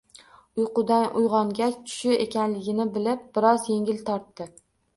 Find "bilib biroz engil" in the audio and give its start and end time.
2.99-4.05